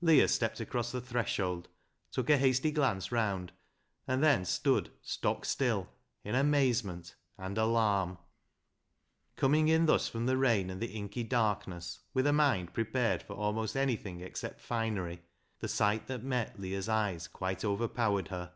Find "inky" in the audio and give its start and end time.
10.92-11.22